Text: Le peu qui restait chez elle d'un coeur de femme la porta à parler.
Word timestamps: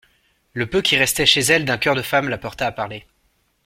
Le 0.53 0.65
peu 0.65 0.81
qui 0.81 0.97
restait 0.97 1.27
chez 1.27 1.41
elle 1.41 1.63
d'un 1.63 1.77
coeur 1.77 1.93
de 1.93 2.01
femme 2.01 2.27
la 2.27 2.39
porta 2.39 2.65
à 2.65 2.71
parler. 2.71 3.05